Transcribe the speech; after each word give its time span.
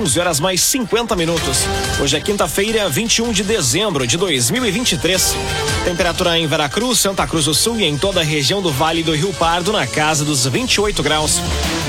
11 0.00 0.18
horas 0.18 0.40
mais 0.40 0.62
50 0.62 1.14
minutos. 1.14 1.58
Hoje 2.00 2.16
é 2.16 2.20
quinta-feira, 2.20 2.88
21 2.88 3.32
de 3.32 3.44
dezembro 3.44 4.06
de 4.06 4.16
2023. 4.16 5.36
Temperatura 5.84 6.38
em 6.38 6.46
Veracruz, 6.46 7.00
Santa 7.00 7.26
Cruz 7.26 7.44
do 7.44 7.52
Sul 7.52 7.78
e 7.78 7.84
em 7.84 7.98
toda 7.98 8.20
a 8.20 8.24
região 8.24 8.62
do 8.62 8.72
Vale 8.72 9.02
do 9.02 9.14
Rio 9.14 9.30
Pardo 9.34 9.72
na 9.72 9.86
casa 9.86 10.24
dos 10.24 10.46
28 10.46 11.02
graus. 11.02 11.38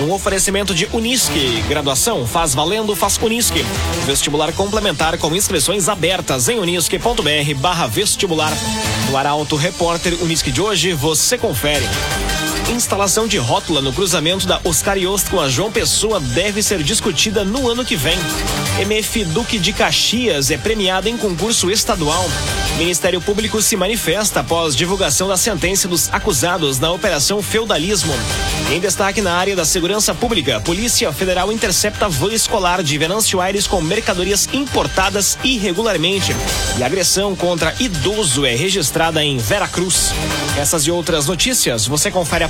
Um 0.01 0.11
oferecimento 0.11 0.75
de 0.75 0.89
Unisque. 0.91 1.63
Graduação 1.69 2.27
faz 2.27 2.53
valendo, 2.53 2.93
faz 2.97 3.17
Unisque. 3.17 3.63
Vestibular 4.05 4.51
complementar 4.51 5.17
com 5.17 5.33
inscrições 5.33 5.87
abertas 5.87 6.49
em 6.49 6.59
unisque.br 6.59 7.55
barra 7.55 7.87
vestibular. 7.87 8.51
No 9.09 9.15
Arauto 9.15 9.55
Repórter 9.55 10.21
Unisque 10.21 10.51
de 10.51 10.61
hoje, 10.61 10.91
você 10.91 11.37
confere. 11.37 11.85
Instalação 12.69 13.27
de 13.27 13.37
rótula 13.37 13.81
no 13.81 13.91
cruzamento 13.91 14.45
da 14.45 14.59
Oscar 14.63 14.97
Yost 14.97 15.29
com 15.29 15.39
a 15.39 15.49
João 15.49 15.71
Pessoa 15.71 16.19
deve 16.19 16.61
ser 16.61 16.81
discutida 16.83 17.43
no 17.43 17.69
ano 17.69 17.83
que 17.83 17.95
vem. 17.95 18.17
MF 18.79 19.25
Duque 19.25 19.59
de 19.59 19.73
Caxias 19.73 20.51
é 20.51 20.57
premiada 20.57 21.09
em 21.09 21.17
concurso 21.17 21.69
estadual. 21.69 22.25
Ministério 22.77 23.19
Público 23.21 23.61
se 23.61 23.75
manifesta 23.75 24.39
após 24.39 24.75
divulgação 24.75 25.27
da 25.27 25.37
sentença 25.37 25.87
dos 25.87 26.11
acusados 26.11 26.79
na 26.79 26.91
Operação 26.91 27.41
Feudalismo. 27.41 28.13
Em 28.71 28.79
destaque 28.79 29.21
na 29.21 29.33
área 29.33 29.55
da 29.55 29.65
segurança 29.65 30.15
pública, 30.15 30.61
Polícia 30.61 31.11
Federal 31.11 31.51
intercepta 31.51 32.07
van 32.07 32.33
escolar 32.33 32.81
de 32.81 32.97
Venâncio 32.97 33.41
Aires 33.41 33.67
com 33.67 33.81
mercadorias 33.81 34.47
importadas 34.53 35.37
irregularmente. 35.43 36.33
E 36.77 36.83
agressão 36.83 37.35
contra 37.35 37.75
idoso 37.79 38.45
é 38.45 38.55
registrada 38.55 39.23
em 39.23 39.37
Veracruz. 39.37 40.13
Essas 40.57 40.83
e 40.83 40.91
outras 40.91 41.27
notícias 41.27 41.85
você 41.85 42.09
confere 42.09 42.45
a 42.45 42.49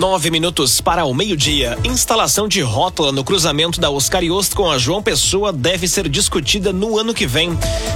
Nove 0.00 0.30
minutos 0.30 0.80
para 0.80 1.04
o 1.04 1.12
meio-dia. 1.12 1.76
Instalação 1.84 2.48
de 2.48 2.62
rótula 2.62 3.12
no 3.12 3.22
cruzamento 3.22 3.78
da 3.78 3.90
Oscar 3.90 4.24
Yost 4.24 4.54
com 4.54 4.70
a 4.70 4.78
João 4.78 5.02
Pessoa 5.02 5.52
deve 5.52 5.86
ser 5.86 6.08
discutida 6.08 6.72
no 6.72 6.98
ano 6.98 7.12
que 7.12 7.26
vem. 7.26 7.50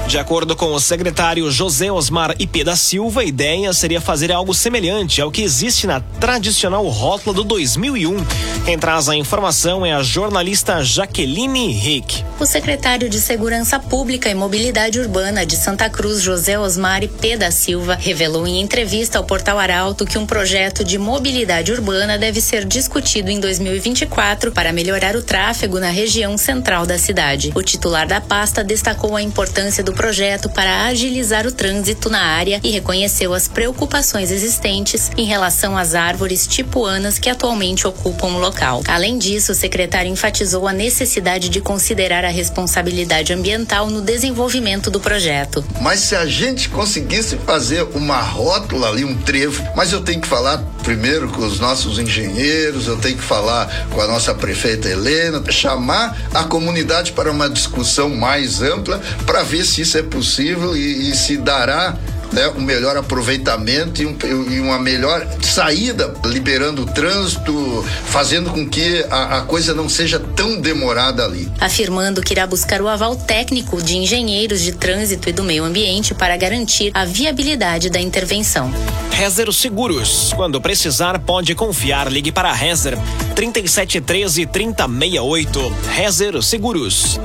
De 0.07 0.19
acordo 0.19 0.55
com 0.55 0.75
o 0.75 0.79
secretário 0.79 1.51
José 1.51 1.91
Osmar 1.91 2.35
IP 2.39 2.63
da 2.63 2.77
Silva, 2.77 3.23
a 3.23 3.25
ideia 3.25 3.73
seria 3.73 4.03
fazer 4.03 4.31
algo 4.31 4.53
semelhante 4.53 5.23
ao 5.23 5.31
que 5.31 5.41
existe 5.41 5.87
na 5.87 5.99
tradicional 5.99 6.87
rótula 6.89 7.35
do 7.35 7.43
2001. 7.43 8.23
Quem 8.67 8.79
traz 8.79 9.09
a 9.09 9.17
informação 9.17 9.87
é 9.87 9.95
a 9.95 10.03
jornalista 10.03 10.85
Jaqueline 10.85 11.73
Rick. 11.73 12.23
O 12.39 12.45
secretário 12.45 13.09
de 13.09 13.19
Segurança 13.19 13.81
Pública 13.81 14.29
e 14.29 14.35
Mobilidade 14.35 15.01
Urbana 15.01 15.47
de 15.47 15.57
Santa 15.57 15.89
Cruz, 15.89 16.21
José 16.21 16.59
Osmar 16.59 17.03
IP 17.03 17.39
da 17.39 17.51
Silva, 17.51 17.95
revelou 17.99 18.47
em 18.47 18.61
entrevista 18.61 19.17
ao 19.17 19.25
Portal 19.25 19.59
Arauto 19.59 20.05
que 20.05 20.19
um 20.19 20.27
projeto 20.27 20.85
de 20.85 20.99
mobilidade 20.99 21.73
urbana 21.73 21.94
urbana 21.95 22.19
deve 22.19 22.41
ser 22.41 22.65
discutido 22.65 23.31
em 23.31 23.39
2024 23.39 24.51
para 24.51 24.73
melhorar 24.73 25.15
o 25.15 25.23
tráfego 25.23 25.79
na 25.79 25.91
região 25.91 26.37
central 26.37 26.85
da 26.85 26.99
cidade. 26.99 27.53
O 27.55 27.63
titular 27.63 28.05
da 28.05 28.21
pasta 28.21 28.65
destacou 28.65 29.15
a 29.15 29.23
importância 29.23 29.83
do 29.85 29.93
projeto 29.93 30.51
para 30.51 30.87
agilizar 30.87 31.47
o 31.47 31.53
trânsito 31.53 32.11
na 32.11 32.21
área 32.21 32.61
e 32.65 32.71
reconheceu 32.71 33.33
as 33.33 33.47
preocupações 33.47 34.33
existentes 34.33 35.13
em 35.17 35.25
relação 35.25 35.79
às 35.79 35.95
árvores 35.95 36.49
tipuanas 36.49 37.17
que 37.17 37.31
atualmente 37.31 37.87
ocupam 37.87 38.27
o 38.27 38.39
local. 38.41 38.83
Além 38.89 39.17
disso, 39.17 39.53
o 39.53 39.55
secretário 39.55 40.11
enfatizou 40.11 40.67
a 40.67 40.73
necessidade 40.73 41.49
de 41.49 41.61
considerar 41.61 42.25
a 42.25 42.29
responsabilidade 42.29 43.33
ambiental 43.33 43.89
no 43.89 44.01
desenvolvimento 44.01 44.91
do 44.91 44.99
projeto. 44.99 45.65
Mas 45.81 46.01
se 46.01 46.17
a 46.17 46.27
gente 46.27 46.69
conseguisse 46.69 47.37
fazer 47.47 47.83
uma 47.95 48.21
rótula 48.21 48.89
ali, 48.89 49.05
um 49.05 49.17
trevo, 49.17 49.63
mas 49.77 49.93
eu 49.93 50.01
tenho 50.01 50.21
que 50.21 50.27
falar 50.27 50.59
primeiro 50.83 51.29
com 51.29 51.47
os 51.47 51.61
nossos 51.61 51.84
nossos 51.85 51.99
engenheiros, 51.99 52.87
eu 52.87 52.97
tenho 52.97 53.17
que 53.17 53.23
falar 53.23 53.87
com 53.91 54.01
a 54.01 54.07
nossa 54.07 54.35
prefeita 54.35 54.89
Helena, 54.89 55.43
chamar 55.51 56.17
a 56.33 56.45
comunidade 56.45 57.13
para 57.13 57.31
uma 57.31 57.49
discussão 57.49 58.09
mais 58.09 58.63
ampla 58.63 59.01
para 59.27 59.43
ver 59.43 59.65
se 59.65 59.83
isso 59.83 59.99
é 59.99 60.03
possível 60.03 60.77
e, 60.77 61.11
e 61.11 61.15
se 61.15 61.37
dará 61.37 61.97
né, 62.35 62.49
um 62.49 62.61
melhor 62.61 62.97
aproveitamento 62.97 64.03
e, 64.03 64.07
um, 64.07 64.17
e, 64.51 64.61
uma 64.61 64.79
melhor 64.79 65.27
saída, 65.41 66.13
liberando 66.25 66.83
o 66.83 66.87
trânsito, 66.87 67.85
fazendo 68.07 68.51
com 68.51 68.69
que 68.69 69.05
a, 69.09 69.39
a, 69.39 69.41
coisa 69.43 69.73
não 69.73 69.89
seja 69.89 70.19
tão 70.19 70.61
demorada 70.61 71.25
ali. 71.25 71.51
Afirmando 71.61 72.21
que 72.21 72.35
irá 72.35 72.47
buscar 72.47 72.83
o 72.83 72.89
aval 72.89 73.15
técnico 73.15 73.81
de 73.81 73.97
engenheiros 73.97 74.61
de 74.61 74.73
trânsito 74.73 75.29
e 75.29 75.33
do 75.33 75.45
meio 75.45 75.65
ambiente 75.65 76.15
para 76.15 76.37
garantir 76.37 76.91
a 76.93 77.05
viabilidade 77.05 77.89
da 77.89 78.01
intervenção. 78.01 78.73
Rezer 79.13 79.53
Seguros. 79.53 80.33
Quando 80.35 80.61
precisar, 80.61 81.19
pode 81.21 81.55
confiar. 81.55 82.11
Ligue 82.11 82.33
para 82.33 82.51
a 82.51 82.53
Rezer 82.53 82.99
3713 83.37 84.47
3068. 84.47 85.73
Rezer 85.95 86.43
Seguros. 86.43 87.21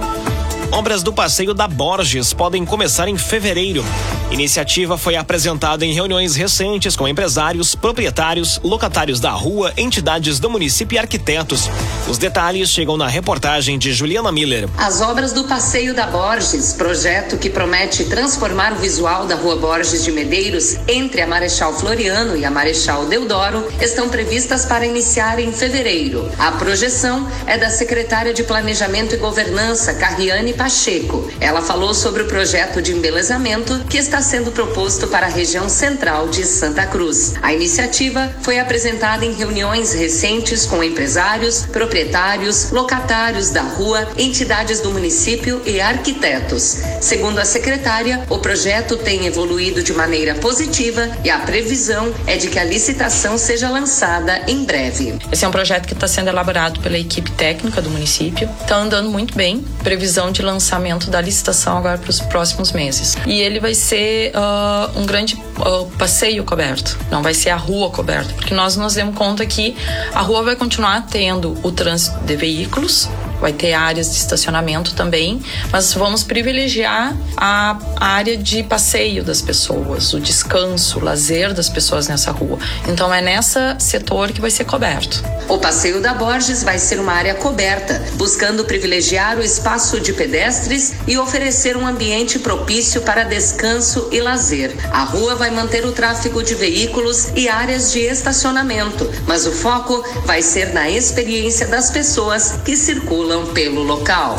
Obras 0.71 1.01
do 1.01 1.11
Passeio 1.11 1.53
da 1.53 1.67
Borges 1.67 2.31
podem 2.31 2.63
começar 2.63 3.07
em 3.07 3.17
fevereiro. 3.17 3.83
Iniciativa 4.29 4.99
foi 4.99 5.15
apresentada 5.15 5.83
em 5.83 5.91
reuniões 5.91 6.35
recentes 6.35 6.95
com 6.95 7.07
empresários, 7.07 7.73
proprietários, 7.73 8.59
locatários 8.63 9.19
da 9.19 9.31
rua, 9.31 9.73
entidades 9.75 10.39
do 10.39 10.47
município 10.47 10.95
e 10.95 10.99
arquitetos. 10.99 11.67
Os 12.07 12.19
detalhes 12.19 12.69
chegam 12.69 12.95
na 12.95 13.07
reportagem 13.07 13.79
de 13.79 13.91
Juliana 13.91 14.31
Miller. 14.31 14.69
As 14.77 15.01
obras 15.01 15.33
do 15.33 15.45
Passeio 15.45 15.95
da 15.95 16.05
Borges, 16.05 16.73
projeto 16.73 17.37
que 17.37 17.49
promete 17.49 18.05
transformar 18.05 18.73
o 18.73 18.75
visual 18.75 19.25
da 19.25 19.35
Rua 19.35 19.55
Borges 19.55 20.03
de 20.03 20.11
Medeiros 20.11 20.77
entre 20.87 21.21
a 21.21 21.27
Marechal 21.27 21.73
Floriano 21.73 22.37
e 22.37 22.45
a 22.45 22.51
Marechal 22.51 23.07
Deodoro, 23.07 23.67
estão 23.81 24.07
previstas 24.07 24.65
para 24.65 24.85
iniciar 24.85 25.39
em 25.39 25.51
fevereiro. 25.51 26.29
A 26.37 26.51
projeção 26.51 27.27
é 27.47 27.57
da 27.57 27.71
secretária 27.71 28.33
de 28.33 28.43
Planejamento 28.43 29.15
e 29.15 29.17
Governança, 29.17 29.95
Carriane 29.95 30.53
Pacheco. 30.59 31.25
Ela 31.39 31.61
falou 31.61 31.93
sobre 31.93 32.23
o 32.23 32.27
projeto 32.27 32.81
de 32.81 32.91
embelezamento 32.91 33.79
que 33.89 33.97
está 33.97 34.21
sendo 34.21 34.51
proposto 34.51 35.07
para 35.07 35.25
a 35.25 35.29
região 35.29 35.69
central 35.69 36.27
de 36.27 36.43
Santa 36.43 36.85
Cruz. 36.85 37.35
A 37.41 37.53
iniciativa 37.53 38.29
foi 38.41 38.59
apresentada 38.59 39.25
em 39.25 39.31
reuniões 39.31 39.93
recentes 39.93 40.65
com 40.65 40.83
empresários, 40.83 41.65
proprietários, 41.65 42.71
locatários 42.71 43.51
da 43.51 43.61
rua, 43.61 44.05
entidades 44.17 44.81
do 44.81 44.91
município 44.91 45.61
e 45.65 45.79
arquitetos. 45.79 46.79
Segundo 46.99 47.39
a 47.39 47.45
secretária, 47.45 48.25
o 48.29 48.39
projeto 48.39 48.97
tem 48.97 49.27
evoluído 49.27 49.81
de 49.81 49.93
maneira 49.93 50.35
positiva 50.35 51.09
e 51.23 51.29
a 51.29 51.39
previsão 51.39 52.13
é 52.27 52.35
de 52.35 52.49
que 52.49 52.59
a 52.59 52.65
licitação 52.65 53.37
seja 53.37 53.69
lançada 53.69 54.41
em 54.45 54.65
breve. 54.65 55.17
Esse 55.31 55.45
é 55.45 55.47
um 55.47 55.51
projeto 55.51 55.87
que 55.87 55.93
está 55.93 56.07
sendo 56.07 56.27
elaborado 56.27 56.81
pela 56.81 56.97
equipe 56.97 57.31
técnica 57.31 57.81
do 57.81 57.89
município. 57.89 58.49
Está 58.61 58.75
andando 58.75 59.09
muito 59.09 59.33
bem. 59.35 59.63
Previsão 59.81 60.33
de 60.33 60.48
lançamento 60.51 61.09
da 61.09 61.21
licitação 61.21 61.77
agora 61.77 61.97
para 61.97 62.09
os 62.09 62.19
próximos 62.19 62.71
meses. 62.71 63.15
E 63.25 63.41
ele 63.41 63.59
vai 63.59 63.73
ser 63.73 64.31
uh, 64.35 64.99
um 64.99 65.05
grande 65.05 65.35
uh, 65.35 65.85
passeio 65.97 66.43
coberto, 66.43 66.97
não 67.11 67.21
vai 67.21 67.33
ser 67.33 67.49
a 67.49 67.55
rua 67.55 67.89
coberta, 67.89 68.33
porque 68.33 68.53
nós 68.53 68.75
nos 68.75 68.95
demos 68.95 69.15
conta 69.15 69.45
que 69.45 69.75
a 70.13 70.21
rua 70.21 70.43
vai 70.43 70.55
continuar 70.55 71.05
tendo 71.07 71.57
o 71.63 71.71
trânsito 71.71 72.19
de 72.25 72.35
veículos, 72.35 73.09
vai 73.39 73.53
ter 73.53 73.73
áreas 73.73 74.11
de 74.11 74.17
estacionamento 74.17 74.93
também, 74.93 75.41
mas 75.71 75.93
vamos 75.93 76.23
privilegiar 76.23 77.15
a 77.37 77.77
área 77.99 78.37
de 78.37 78.63
passeio 78.63 79.23
das 79.23 79.41
pessoas, 79.41 80.13
o 80.13 80.19
descanso, 80.19 80.99
o 80.99 81.03
lazer 81.03 81.53
das 81.53 81.69
pessoas 81.69 82.07
nessa 82.07 82.31
rua. 82.31 82.59
Então 82.87 83.13
é 83.13 83.21
nessa 83.21 83.77
setor 83.79 84.31
que 84.31 84.41
vai 84.41 84.51
ser 84.51 84.65
coberto. 84.65 85.23
O 85.47 85.57
passeio 85.57 85.99
da 86.01 86.13
Borges 86.13 86.63
vai 86.63 86.77
ser 86.77 86.99
uma 86.99 87.13
área 87.13 87.33
coberta, 87.33 88.01
buscando 88.15 88.65
privilegiar 88.65 89.37
o 89.37 89.43
espaço 89.43 89.99
de 89.99 90.13
pedestres 90.13 90.93
e 91.07 91.17
oferecer 91.17 91.75
um 91.75 91.87
ambiente 91.87 92.37
propício 92.37 93.01
para 93.01 93.23
descanso 93.23 94.09
e 94.11 94.21
lazer. 94.21 94.75
A 94.91 95.03
rua 95.03 95.35
vai 95.35 95.49
manter 95.49 95.85
o 95.85 95.91
tráfego 95.91 96.43
de 96.43 96.53
veículos 96.53 97.29
e 97.35 97.49
áreas 97.49 97.91
de 97.91 97.99
estacionamento, 97.99 99.09
mas 99.25 99.47
o 99.47 99.51
foco 99.51 100.03
vai 100.25 100.41
ser 100.41 100.73
na 100.73 100.89
experiência 100.89 101.67
das 101.67 101.89
pessoas 101.89 102.59
que 102.63 102.75
circulam 102.75 103.28
circulam 103.29 103.45
pelo 103.53 103.83
local. 103.83 104.37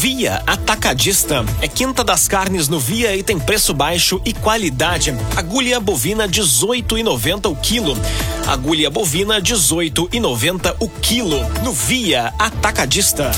Via 0.00 0.42
Atacadista 0.46 1.44
é 1.60 1.68
quinta 1.68 2.02
das 2.02 2.26
carnes 2.26 2.68
no 2.68 2.80
Via 2.80 3.14
e 3.14 3.22
tem 3.22 3.38
preço 3.38 3.74
baixo 3.74 4.20
e 4.24 4.32
qualidade. 4.32 5.14
Agulha 5.36 5.78
bovina 5.78 6.26
18,90 6.26 7.50
o 7.50 7.56
quilo. 7.56 7.96
Agulha 8.46 8.88
bovina 8.88 9.40
18,90 9.40 10.76
o 10.80 10.88
quilo 10.88 11.38
no 11.62 11.72
Via 11.72 12.32
Atacadista. 12.38 13.30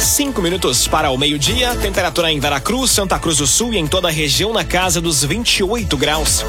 Cinco 0.00 0.40
minutos 0.40 0.88
para 0.88 1.10
o 1.10 1.18
meio-dia, 1.18 1.76
temperatura 1.76 2.32
em 2.32 2.40
Veracruz, 2.40 2.90
Santa 2.90 3.18
Cruz 3.18 3.36
do 3.36 3.46
Sul 3.46 3.74
e 3.74 3.76
em 3.76 3.86
toda 3.86 4.08
a 4.08 4.10
região 4.10 4.50
na 4.50 4.64
casa 4.64 4.98
dos 4.98 5.22
28 5.22 5.94
graus. 5.98 6.42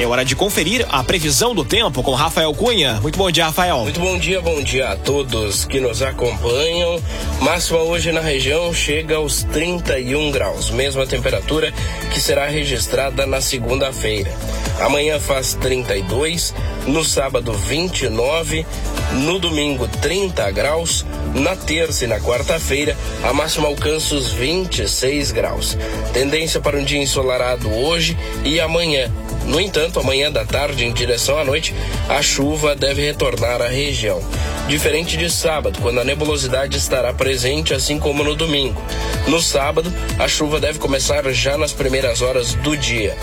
É 0.00 0.06
hora 0.06 0.24
de 0.24 0.34
conferir 0.34 0.86
a 0.88 1.04
previsão 1.04 1.54
do 1.54 1.66
tempo 1.66 2.02
com 2.02 2.14
Rafael 2.14 2.52
Cunha. 2.54 2.98
Muito 3.02 3.18
bom 3.18 3.30
dia, 3.30 3.44
Rafael. 3.44 3.80
Muito 3.80 4.00
bom 4.00 4.18
dia, 4.18 4.40
bom 4.40 4.62
dia 4.62 4.88
a 4.88 4.96
todos 4.96 5.66
que 5.66 5.80
nos 5.80 6.00
acompanham. 6.00 6.98
Máxima 7.42 7.80
hoje 7.80 8.10
na 8.10 8.22
região 8.22 8.72
chega 8.72 9.16
aos 9.16 9.42
31 9.44 10.30
graus, 10.30 10.70
mesma 10.70 11.06
temperatura 11.06 11.74
que 12.10 12.18
será 12.18 12.46
registrada 12.46 13.26
na 13.26 13.42
segunda-feira. 13.42 14.32
Amanhã 14.80 15.20
faz 15.20 15.52
32, 15.54 16.54
no 16.86 17.04
sábado 17.04 17.52
29, 17.52 18.64
no 19.14 19.38
domingo 19.38 19.86
30 19.86 20.50
graus, 20.50 21.04
na 21.34 21.54
terça 21.54 22.04
e 22.04 22.08
na 22.08 22.20
quarta-feira 22.20 22.96
a 23.22 23.32
máxima 23.32 23.68
alcança 23.68 24.14
os 24.14 24.32
26 24.32 25.32
graus. 25.32 25.78
Tendência 26.12 26.60
para 26.60 26.76
um 26.76 26.84
dia 26.84 27.00
ensolarado 27.00 27.72
hoje 27.72 28.16
e 28.44 28.60
amanhã. 28.60 29.10
No 29.46 29.60
entanto, 29.60 30.00
amanhã 30.00 30.32
da 30.32 30.44
tarde, 30.44 30.84
em 30.84 30.92
direção 30.92 31.38
à 31.38 31.44
noite, 31.44 31.74
a 32.08 32.22
chuva 32.22 32.74
deve 32.74 33.02
retornar 33.02 33.60
à 33.60 33.68
região. 33.68 34.22
Diferente 34.68 35.18
de 35.18 35.30
sábado, 35.30 35.78
quando 35.82 36.00
a 36.00 36.04
nebulosidade 36.04 36.78
estará 36.78 37.12
presente, 37.12 37.74
assim 37.74 37.98
como 37.98 38.24
no 38.24 38.34
domingo. 38.34 38.82
No 39.28 39.40
sábado, 39.42 39.92
a 40.18 40.26
chuva 40.26 40.58
deve 40.58 40.78
começar 40.78 41.30
já 41.32 41.58
nas 41.58 41.72
primeiras 41.72 42.22
horas 42.22 42.54
do 42.54 42.74
dia. 42.74 43.14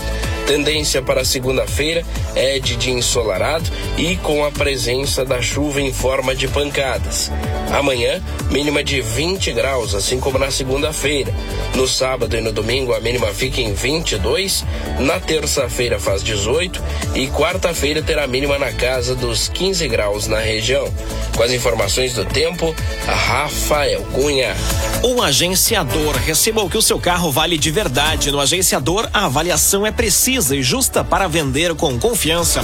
Tendência 0.46 1.00
para 1.00 1.24
segunda-feira 1.24 2.04
é 2.34 2.58
de 2.58 2.76
dia 2.76 2.92
ensolarado 2.92 3.70
e 3.96 4.16
com 4.16 4.44
a 4.44 4.50
presença 4.50 5.24
da 5.24 5.40
chuva 5.40 5.80
em 5.80 5.92
forma 5.92 6.34
de 6.34 6.48
pancadas. 6.48 7.30
Amanhã, 7.72 8.22
mínima 8.50 8.82
de 8.82 9.00
20 9.00 9.52
graus, 9.52 9.94
assim 9.94 10.18
como 10.18 10.38
na 10.38 10.50
segunda-feira. 10.50 11.32
No 11.74 11.86
sábado 11.88 12.36
e 12.36 12.40
no 12.40 12.52
domingo, 12.52 12.92
a 12.92 13.00
mínima 13.00 13.28
fica 13.28 13.60
em 13.60 13.72
22. 13.72 14.64
Na 14.98 15.18
terça-feira 15.20 15.98
faz 15.98 16.22
18 16.22 16.82
e 17.14 17.28
quarta-feira 17.28 18.02
terá 18.02 18.26
mínima 18.26 18.58
na 18.58 18.72
casa 18.72 19.14
dos 19.14 19.48
15 19.48 19.88
graus 19.88 20.26
na 20.26 20.38
região. 20.38 20.92
Com 21.36 21.42
as 21.42 21.52
informações 21.52 22.14
do 22.14 22.24
tempo, 22.24 22.74
Rafael 23.06 24.02
Cunha. 24.12 24.54
O 25.02 25.22
agenciador 25.22 26.14
receba 26.16 26.62
o 26.62 26.68
que 26.68 26.76
o 26.76 26.82
seu 26.82 26.98
carro 26.98 27.30
vale 27.30 27.56
de 27.56 27.70
verdade. 27.70 28.30
No 28.30 28.38
agenciador, 28.38 29.08
a 29.12 29.24
avaliação 29.24 29.86
é 29.86 29.90
precisa 29.90 30.31
e 30.32 30.62
justa 30.62 31.04
para 31.04 31.28
vender 31.28 31.74
com 31.74 31.98
confiança. 31.98 32.62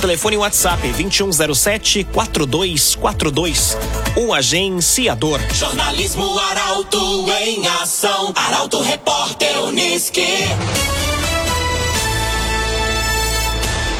Telefone 0.00 0.38
WhatsApp 0.38 0.80
2107 0.80 2.04
4242. 2.04 3.76
O 4.16 4.32
agenciador. 4.32 5.38
Jornalismo 5.52 6.38
Arauto 6.38 7.26
em 7.42 7.66
ação. 7.82 8.32
Arauto 8.34 8.80
Repórter 8.80 9.62
Uniski. 9.64 10.24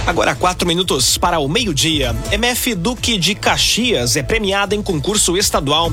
Agora 0.07 0.35
quatro 0.35 0.67
minutos 0.67 1.19
para 1.19 1.39
o 1.39 1.47
meio-dia. 1.47 2.17
MF 2.33 2.75
Duque 2.75 3.19
de 3.19 3.35
Caxias 3.35 4.17
é 4.17 4.23
premiada 4.23 4.75
em 4.75 4.83
concurso 4.83 5.37
estadual. 5.37 5.93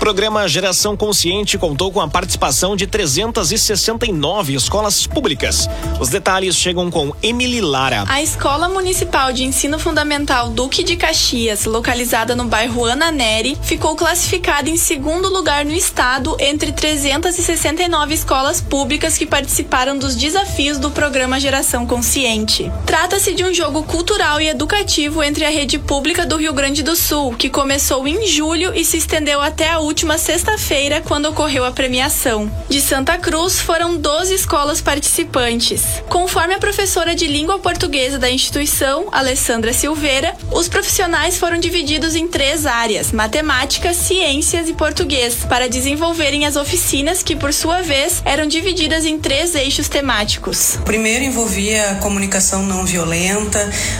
Programa 0.00 0.48
Geração 0.48 0.96
Consciente 0.96 1.58
contou 1.58 1.92
com 1.92 2.00
a 2.00 2.08
participação 2.08 2.74
de 2.74 2.86
369 2.86 4.54
escolas 4.54 5.06
públicas. 5.06 5.68
Os 6.00 6.08
detalhes 6.08 6.56
chegam 6.56 6.90
com 6.90 7.12
Emily 7.22 7.60
Lara. 7.60 8.06
A 8.08 8.22
Escola 8.22 8.66
Municipal 8.66 9.30
de 9.30 9.44
Ensino 9.44 9.78
Fundamental 9.78 10.48
Duque 10.48 10.82
de 10.82 10.96
Caxias, 10.96 11.66
localizada 11.66 12.34
no 12.34 12.46
bairro 12.46 12.86
Ana 12.86 13.12
Neri, 13.12 13.58
ficou 13.60 13.94
classificada 13.94 14.70
em 14.70 14.78
segundo 14.78 15.28
lugar 15.28 15.66
no 15.66 15.74
estado 15.74 16.34
entre 16.40 16.72
369 16.72 18.14
escolas 18.14 18.58
públicas 18.58 19.18
que 19.18 19.26
participaram 19.26 19.98
dos 19.98 20.16
desafios 20.16 20.78
do 20.78 20.90
programa 20.90 21.38
Geração 21.38 21.86
Consciente. 21.86 22.72
Trata-se 22.86 23.34
de 23.34 23.44
um 23.44 23.52
jogo 23.52 23.82
cultural 23.82 24.40
e 24.40 24.48
educativo 24.48 25.22
entre 25.22 25.44
a 25.44 25.50
rede 25.50 25.78
pública 25.78 26.24
do 26.24 26.38
Rio 26.38 26.54
Grande 26.54 26.82
do 26.82 26.96
Sul, 26.96 27.34
que 27.34 27.50
começou 27.50 28.08
em 28.08 28.26
julho 28.26 28.74
e 28.74 28.82
se 28.82 28.96
estendeu 28.96 29.42
até 29.42 29.68
a 29.68 29.89
última 29.90 30.18
sexta-feira, 30.18 31.02
quando 31.04 31.26
ocorreu 31.26 31.64
a 31.64 31.72
premiação. 31.72 32.48
De 32.68 32.80
Santa 32.80 33.18
Cruz, 33.18 33.58
foram 33.58 33.96
12 33.96 34.32
escolas 34.32 34.80
participantes. 34.80 35.82
Conforme 36.08 36.54
a 36.54 36.60
professora 36.60 37.12
de 37.12 37.26
língua 37.26 37.58
portuguesa 37.58 38.16
da 38.16 38.30
instituição, 38.30 39.08
Alessandra 39.10 39.72
Silveira, 39.72 40.36
os 40.52 40.68
profissionais 40.68 41.38
foram 41.38 41.58
divididos 41.58 42.14
em 42.14 42.28
três 42.28 42.66
áreas: 42.66 43.10
matemática, 43.10 43.92
ciências 43.92 44.68
e 44.68 44.74
português, 44.74 45.38
para 45.48 45.68
desenvolverem 45.68 46.46
as 46.46 46.54
oficinas 46.54 47.20
que, 47.20 47.34
por 47.34 47.52
sua 47.52 47.82
vez, 47.82 48.22
eram 48.24 48.46
divididas 48.46 49.04
em 49.04 49.18
três 49.18 49.56
eixos 49.56 49.88
temáticos. 49.88 50.76
O 50.76 50.82
primeiro 50.82 51.24
envolvia 51.24 51.98
comunicação 52.00 52.62
não 52.62 52.84
violenta, 52.84 53.58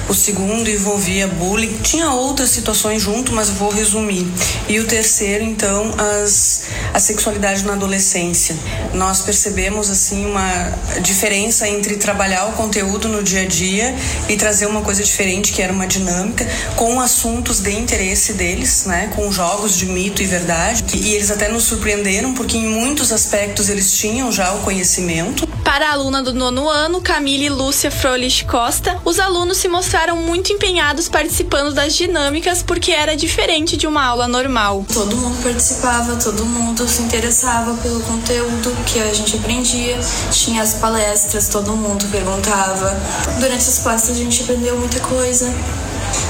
o 0.08 0.14
segundo 0.14 0.70
envolvia 0.70 1.26
bullying. 1.26 1.76
Tinha 1.82 2.12
outras 2.12 2.50
situações 2.50 3.02
junto, 3.02 3.32
mas 3.32 3.50
vou 3.50 3.72
resumir. 3.72 4.25
E 4.69 4.78
o 4.78 4.87
terceiro, 4.87 5.42
então, 5.42 5.80
as, 5.99 6.65
a 6.93 7.00
sexualidade 7.00 7.65
na 7.65 7.73
adolescência. 7.75 8.56
Nós 8.94 9.21
percebemos 9.21 9.91
assim 9.91 10.27
uma 10.27 10.73
diferença 11.00 11.69
entre 11.69 11.97
trabalhar 11.97 12.47
o 12.47 12.53
conteúdo 12.53 13.09
no 13.09 13.23
dia 13.23 13.43
a 13.43 13.47
dia 13.47 13.94
e 14.29 14.37
trazer 14.37 14.67
uma 14.67 14.82
coisa 14.82 15.03
diferente, 15.03 15.53
que 15.53 15.62
era 15.62 15.73
uma 15.73 15.87
dinâmica, 15.87 16.47
com 16.77 17.00
assuntos 17.00 17.61
de 17.61 17.73
interesse 17.73 18.35
deles, 18.35 18.85
né, 18.87 19.12
com 19.15 19.31
jogos 19.32 19.77
de 19.77 19.87
mito 19.87 20.23
e 20.23 20.27
verdade. 20.27 20.85
E 20.94 21.15
eles 21.15 21.31
até 21.31 21.49
nos 21.49 21.65
surpreenderam 21.65 22.35
porque 22.35 22.56
em 22.56 22.69
muitos 22.69 23.12
aspectos 23.12 23.69
eles 23.69 23.93
tinham 23.93 24.31
já 24.33 24.53
o 24.55 24.61
conhecimento. 24.61 25.49
Para 25.65 25.88
a 25.88 25.93
aluna 25.93 26.23
do 26.23 26.35
nono 26.35 26.69
ano, 26.69 27.00
Camille 27.00 27.49
Lúcia 27.49 27.91
Frolich 27.91 28.44
Costa, 28.44 29.00
os 29.05 29.21
alunos 29.21 29.59
se 29.59 29.69
mostraram 29.69 30.17
muito 30.17 30.53
empenhados 30.53 31.09
participando 31.09 31.73
das 31.73 31.94
dinâmicas 31.94 32.62
porque 32.62 32.91
era 32.91 33.17
diferente 33.17 33.76
de 33.76 33.87
uma 33.87 34.05
aula 34.05 34.26
normal. 34.26 34.85
Todo 34.93 35.17
mundo 35.17 35.41
participava, 35.70 36.17
todo 36.17 36.44
mundo 36.44 36.88
se 36.88 37.02
interessava 37.02 37.75
pelo 37.75 38.00
conteúdo 38.00 38.76
que 38.84 38.99
a 38.99 39.12
gente 39.12 39.37
aprendia. 39.37 39.99
Tinha 40.32 40.62
as 40.62 40.75
palestras, 40.75 41.49
todo 41.49 41.76
mundo 41.76 42.05
perguntava. 42.11 42.96
Durante 43.38 43.69
as 43.69 43.78
palestras 43.78 44.17
a 44.17 44.20
gente 44.20 44.43
aprendeu 44.43 44.76
muita 44.76 44.99
coisa. 45.00 45.52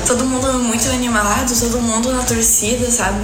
Todo 0.07 0.25
mundo 0.25 0.53
muito 0.59 0.87
animado, 0.91 1.59
todo 1.59 1.81
mundo 1.81 2.13
na 2.13 2.23
torcida, 2.23 2.91
sabe? 2.91 3.19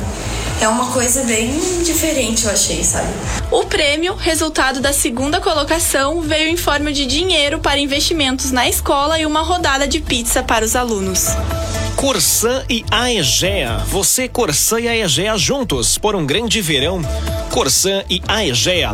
É 0.60 0.66
uma 0.68 0.86
coisa 0.86 1.22
bem 1.24 1.52
diferente, 1.84 2.46
eu 2.46 2.50
achei, 2.50 2.82
sabe? 2.82 3.08
O 3.50 3.64
prêmio, 3.64 4.14
resultado 4.14 4.80
da 4.80 4.92
segunda 4.92 5.38
colocação, 5.38 6.22
veio 6.22 6.48
em 6.48 6.56
forma 6.56 6.92
de 6.92 7.04
dinheiro 7.04 7.58
para 7.58 7.78
investimentos 7.78 8.50
na 8.50 8.66
escola 8.66 9.18
e 9.18 9.26
uma 9.26 9.42
rodada 9.42 9.86
de 9.86 10.00
pizza 10.00 10.42
para 10.42 10.64
os 10.64 10.74
alunos. 10.74 11.26
Corsã 11.96 12.62
e 12.68 12.84
Aegea. 12.90 13.78
Você, 13.86 14.28
Corsã 14.28 14.78
e 14.78 14.86
Aegea 14.86 15.36
juntos 15.38 15.96
por 15.96 16.14
um 16.14 16.26
grande 16.26 16.60
verão. 16.60 17.00
Corsã 17.50 18.04
e 18.10 18.20
Aegea. 18.28 18.92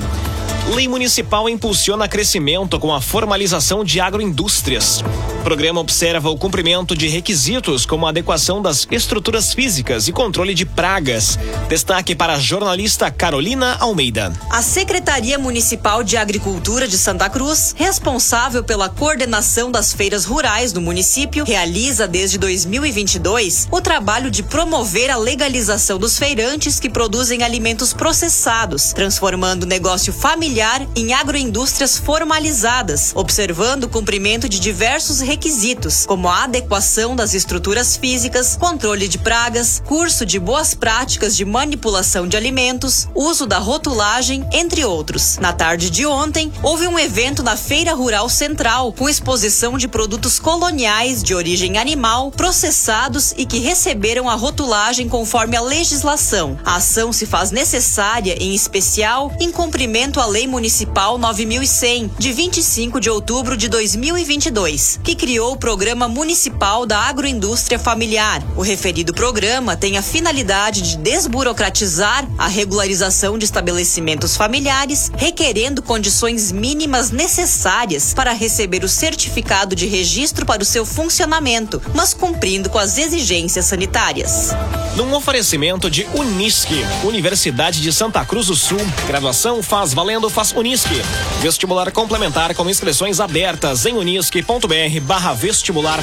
Lei 0.69 0.87
Municipal 0.87 1.49
impulsiona 1.49 2.07
crescimento 2.07 2.79
com 2.79 2.95
a 2.95 3.01
formalização 3.01 3.85
de 3.85 4.01
agroindústrias. 4.01 5.03
O 5.41 5.43
programa 5.43 5.81
observa 5.81 6.31
o 6.31 6.39
cumprimento 6.39 6.97
de 6.97 7.09
requisitos 7.09 7.85
como 7.85 8.07
adequação 8.07 8.63
das 8.63 8.87
estruturas 8.89 9.53
físicas 9.53 10.07
e 10.07 10.13
controle 10.13 10.55
de 10.55 10.65
pragas. 10.65 11.37
Destaque 11.69 12.15
para 12.15 12.35
a 12.35 12.39
jornalista 12.39 13.11
Carolina 13.11 13.77
Almeida. 13.81 14.33
A 14.49 14.63
Secretaria 14.63 15.37
Municipal 15.37 16.05
de 16.05 16.17
Agricultura 16.17 16.87
de 16.87 16.97
Santa 16.97 17.29
Cruz, 17.29 17.75
responsável 17.77 18.63
pela 18.63 18.89
coordenação 18.89 19.69
das 19.69 19.93
feiras 19.93 20.25
rurais 20.25 20.73
do 20.73 20.81
município, 20.81 21.45
realiza 21.45 22.07
desde 22.07 22.39
2022 22.39 23.67
o 23.69 23.81
trabalho 23.81 24.31
de 24.31 24.45
promover 24.45 25.11
a 25.11 25.17
legalização 25.17 25.99
dos 25.99 26.17
feirantes 26.17 26.79
que 26.79 26.89
produzem 26.89 27.43
alimentos 27.43 27.93
processados, 27.93 28.93
transformando 28.93 29.65
o 29.65 29.67
negócio 29.67 30.13
familiar 30.13 30.52
em 30.95 31.15
agroindústrias 31.15 31.97
formalizadas, 31.97 33.13
observando 33.15 33.85
o 33.85 33.89
cumprimento 33.89 34.51
de 34.51 34.61
diversos 34.61 35.21
requisitos, 35.21 36.05
como 36.05 36.29
a 36.29 36.45
adequação 36.45 37.17
das 37.17 37.33
estruturas 37.33 37.97
físicas, 37.97 38.55
controle 38.55 39.09
de 39.09 39.17
pragas, 39.17 39.83
curso 39.87 40.27
de 40.27 40.39
boas 40.39 40.75
práticas 40.75 41.35
de 41.35 41.47
manipulação 41.47 42.29
de 42.29 42.37
alimentos, 42.37 43.09
uso 43.15 43.47
da 43.47 43.59
rotulagem, 43.59 44.47
entre 44.53 44.85
outros. 44.85 45.39
Na 45.39 45.55
tarde 45.55 45.89
de 45.89 46.05
ontem, 46.05 46.53
houve 46.63 46.87
um 46.87 46.99
evento 46.99 47.43
na 47.43 47.57
Feira 47.57 47.95
Rural 47.95 48.29
Central 48.29 48.93
com 48.93 49.09
exposição 49.09 49.79
de 49.79 49.89
produtos 49.89 50.39
coloniais 50.39 51.23
de 51.23 51.35
origem 51.35 51.79
animal, 51.79 52.31
processados 52.31 53.33
e 53.39 53.47
que 53.47 53.59
receberam 53.59 54.29
a 54.29 54.35
rotulagem 54.35 55.09
conforme 55.09 55.57
a 55.57 55.63
legislação. 55.63 56.59
A 56.63 56.77
ação 56.77 57.11
se 57.11 57.25
faz 57.25 57.51
necessária, 57.51 58.37
em 58.39 58.55
especial, 58.55 59.33
em 59.41 59.51
cumprimento 59.51 60.21
à 60.21 60.27
lei 60.27 60.42
Lei 60.43 60.49
Municipal 60.49 61.19
9100, 61.19 62.11
de 62.19 62.33
25 62.33 62.99
de 62.99 63.09
outubro 63.09 63.57
de 63.57 63.69
2022, 63.69 64.99
que 65.05 65.15
criou 65.15 65.53
o 65.53 65.57
Programa 65.57 66.09
Municipal 66.09 66.85
da 66.85 66.99
Agroindústria 66.99 67.79
Familiar. 67.79 68.43
O 68.57 68.61
referido 68.61 69.15
programa 69.15 69.77
tem 69.77 69.97
a 69.97 70.03
finalidade 70.03 70.83
de 70.83 70.97
desburocratizar 70.97 72.27
a 72.37 72.49
regularização 72.49 73.39
de 73.39 73.45
estabelecimentos 73.45 74.37
familiares, 74.37 75.13
requerendo 75.17 75.81
condições 75.81 76.51
mínimas 76.51 77.13
necessárias 77.13 78.13
para 78.13 78.33
receber 78.33 78.83
o 78.83 78.89
certificado 78.89 79.77
de 79.77 79.87
registro 79.87 80.45
para 80.45 80.63
o 80.63 80.67
seu 80.67 80.85
funcionamento, 80.85 81.81
mas 81.95 82.13
cumprindo 82.13 82.69
com 82.69 82.79
as 82.79 82.99
exigências 82.99 83.67
sanitárias. 83.67 84.51
Num 84.97 85.15
oferecimento 85.15 85.89
de 85.89 86.05
Unisque, 86.15 86.85
Universidade 87.05 87.81
de 87.81 87.93
Santa 87.93 88.25
Cruz 88.25 88.49
do 88.49 88.57
Sul. 88.57 88.81
Graduação 89.07 89.63
faz 89.63 89.95
valendo, 89.95 90.32
faz 90.33 90.53
Unisque. 90.53 91.01
Vestibular 91.41 91.93
complementar 91.93 92.55
com 92.55 92.69
inscrições 92.69 93.21
abertas 93.21 93.87
em 93.87 93.93
unisque.br 93.93 95.01
barra 95.03 95.35
vestibular. 95.35 96.01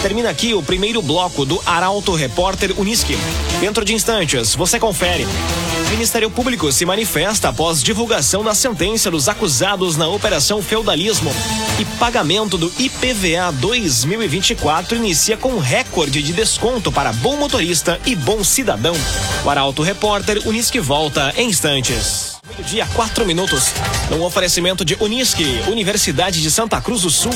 Termina 0.00 0.30
aqui 0.30 0.54
o 0.54 0.62
primeiro 0.62 1.02
bloco 1.02 1.44
do 1.44 1.60
Arauto 1.66 2.14
Repórter 2.14 2.72
Unisque. 2.78 3.18
Dentro 3.60 3.84
de 3.84 3.92
instantes, 3.92 4.54
você 4.54 4.78
confere. 4.78 5.26
Ministério 5.90 6.30
Público 6.30 6.70
se 6.70 6.84
manifesta 6.84 7.48
após 7.48 7.82
divulgação 7.82 8.44
da 8.44 8.54
sentença 8.54 9.10
dos 9.10 9.28
acusados 9.28 9.96
na 9.96 10.06
Operação 10.08 10.62
Feudalismo. 10.62 11.32
E 11.80 11.84
pagamento 11.98 12.56
do 12.56 12.72
IPVA 12.78 13.50
2024 13.52 14.96
inicia 14.96 15.36
com 15.36 15.58
recorde 15.58 16.22
de 16.22 16.32
desconto 16.32 16.92
para 16.92 17.12
bom 17.12 17.36
motorista 17.36 18.00
e 18.06 18.14
bom 18.14 18.44
cidadão. 18.44 18.94
O 19.44 19.50
Arauto 19.50 19.82
Repórter 19.82 20.46
Unisque 20.46 20.78
volta 20.78 21.32
em 21.36 21.48
instantes. 21.48 22.35
Meio-dia, 22.48 22.86
quatro 22.94 23.26
minutos. 23.26 23.72
Um 24.12 24.22
oferecimento 24.22 24.84
de 24.84 24.96
Unisque, 25.00 25.62
Universidade 25.66 26.40
de 26.40 26.48
Santa 26.48 26.80
Cruz 26.80 27.02
do 27.02 27.10
Sul. 27.10 27.32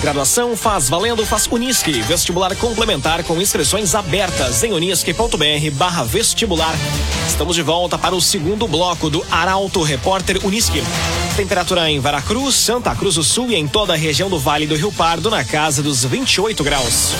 Graduação 0.00 0.56
faz 0.56 0.88
valendo, 0.88 1.24
faz 1.26 1.46
Unisque. 1.46 2.00
Vestibular 2.00 2.56
complementar 2.56 3.22
com 3.24 3.40
inscrições 3.40 3.94
abertas 3.94 4.64
em 4.64 4.72
unisque.br 4.72 5.70
barra 5.74 6.02
vestibular. 6.02 6.74
Estamos 7.28 7.54
de 7.54 7.62
volta 7.62 7.98
para 7.98 8.14
o 8.14 8.22
segundo 8.22 8.66
bloco 8.66 9.10
do 9.10 9.24
Arauto 9.30 9.82
Repórter 9.82 10.38
Unisque. 10.44 10.82
Temperatura 11.36 11.90
em 11.90 12.00
Veracruz, 12.00 12.54
Santa 12.54 12.94
Cruz 12.94 13.16
do 13.16 13.22
Sul 13.22 13.50
e 13.50 13.56
em 13.56 13.68
toda 13.68 13.92
a 13.92 13.96
região 13.96 14.30
do 14.30 14.38
Vale 14.38 14.66
do 14.66 14.76
Rio 14.76 14.90
Pardo 14.90 15.28
na 15.28 15.44
casa 15.44 15.82
dos 15.82 16.04
28 16.04 16.64
graus. 16.64 17.12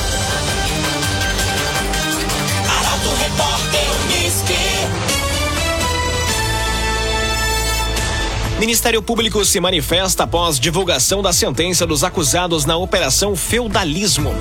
Ministério 8.65 9.03
Público 9.03 9.45
se 9.45 9.61
manifesta 9.61 10.25
após 10.25 10.59
divulgação 10.59 11.21
da 11.21 11.35
sentença 11.35 11.87
dos 11.87 12.03
acusados 12.03 12.65
na 12.65 12.79
Operação 12.79 13.37
Feudalismo. 13.37 14.35